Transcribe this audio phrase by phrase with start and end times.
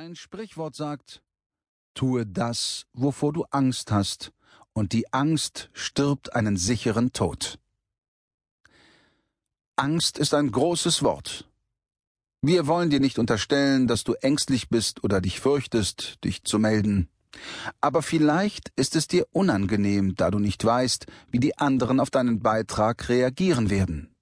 [0.00, 1.22] Ein Sprichwort sagt,
[1.92, 4.30] tue das, wovor du Angst hast,
[4.72, 7.58] und die Angst stirbt einen sicheren Tod.
[9.74, 11.50] Angst ist ein großes Wort.
[12.42, 17.08] Wir wollen dir nicht unterstellen, dass du ängstlich bist oder dich fürchtest, dich zu melden.
[17.80, 22.38] Aber vielleicht ist es dir unangenehm, da du nicht weißt, wie die anderen auf deinen
[22.38, 24.14] Beitrag reagieren werden.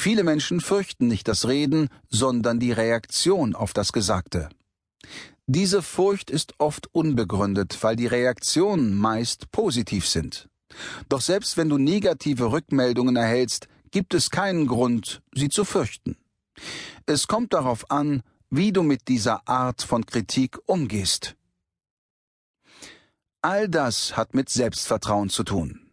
[0.00, 4.48] Viele Menschen fürchten nicht das Reden, sondern die Reaktion auf das Gesagte.
[5.46, 10.48] Diese Furcht ist oft unbegründet, weil die Reaktionen meist positiv sind.
[11.10, 16.16] Doch selbst wenn du negative Rückmeldungen erhältst, gibt es keinen Grund, sie zu fürchten.
[17.04, 21.36] Es kommt darauf an, wie du mit dieser Art von Kritik umgehst.
[23.42, 25.89] All das hat mit Selbstvertrauen zu tun.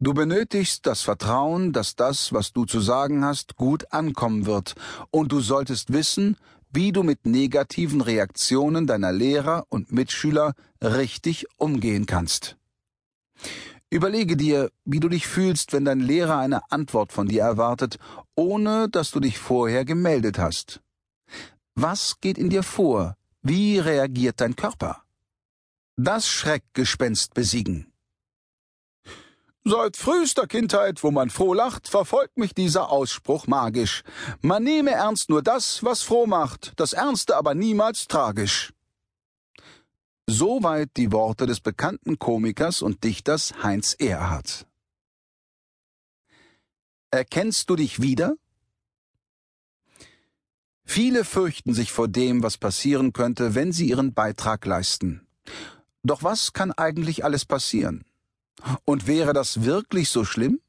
[0.00, 4.74] Du benötigst das Vertrauen, dass das, was du zu sagen hast, gut ankommen wird,
[5.10, 6.36] und du solltest wissen,
[6.72, 12.56] wie du mit negativen Reaktionen deiner Lehrer und Mitschüler richtig umgehen kannst.
[13.90, 17.98] Überlege dir, wie du dich fühlst, wenn dein Lehrer eine Antwort von dir erwartet,
[18.34, 20.80] ohne dass du dich vorher gemeldet hast.
[21.76, 23.16] Was geht in dir vor?
[23.42, 25.04] Wie reagiert dein Körper?
[25.96, 27.93] Das Schreckgespenst besiegen.
[29.66, 34.02] Seit frühester Kindheit, wo man froh lacht, verfolgt mich dieser Ausspruch magisch.
[34.42, 38.74] Man nehme ernst nur das, was froh macht, das Ernste aber niemals tragisch.
[40.26, 44.66] Soweit die Worte des bekannten Komikers und Dichters Heinz Erhardt.
[47.10, 48.36] Erkennst du dich wieder?
[50.84, 55.26] Viele fürchten sich vor dem, was passieren könnte, wenn sie ihren Beitrag leisten.
[56.02, 58.04] Doch was kann eigentlich alles passieren?
[58.84, 60.60] Und wäre das wirklich so schlimm?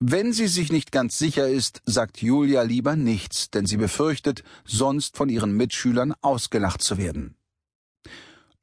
[0.00, 5.16] Wenn sie sich nicht ganz sicher ist, sagt Julia lieber nichts, denn sie befürchtet, sonst
[5.16, 7.36] von ihren Mitschülern ausgelacht zu werden.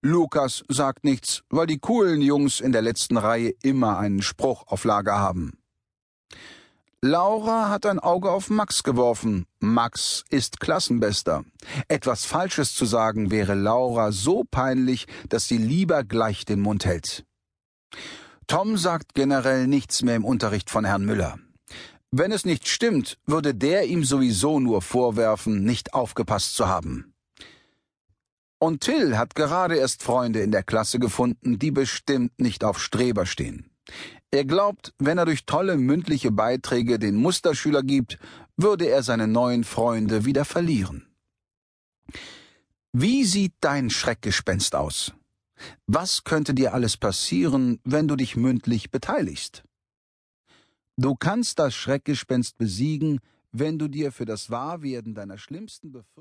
[0.02, 4.84] Lukas sagt nichts, weil die coolen Jungs in der letzten Reihe immer einen Spruch auf
[4.84, 5.60] Lager haben.
[7.02, 9.46] Laura hat ein Auge auf Max geworfen.
[9.60, 11.44] Max ist Klassenbester.
[11.88, 17.24] Etwas Falsches zu sagen wäre Laura so peinlich, dass sie lieber gleich den Mund hält.
[18.48, 21.38] Tom sagt generell nichts mehr im Unterricht von Herrn Müller.
[22.12, 27.14] Wenn es nicht stimmt, würde der ihm sowieso nur vorwerfen, nicht aufgepasst zu haben.
[28.60, 33.26] Und Till hat gerade erst Freunde in der Klasse gefunden, die bestimmt nicht auf Streber
[33.26, 33.70] stehen.
[34.32, 38.18] Er glaubt, wenn er durch tolle mündliche Beiträge den Musterschüler gibt,
[38.56, 41.08] würde er seine neuen Freunde wieder verlieren.
[42.94, 45.14] Wie sieht dein Schreckgespenst aus?
[45.86, 49.64] Was könnte dir alles passieren, wenn du dich mündlich beteiligst?
[50.98, 53.20] Du kannst das Schreckgespenst besiegen,
[53.52, 56.08] wenn du dir für das Wahrwerden deiner schlimmsten Befürchtungen